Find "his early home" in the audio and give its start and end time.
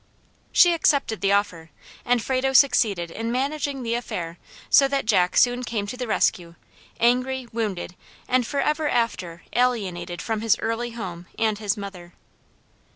10.41-11.27